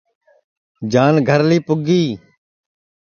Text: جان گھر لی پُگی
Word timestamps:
جان 0.91 1.13
گھر 1.27 1.41
لی 1.49 1.57
پُگی 1.65 2.03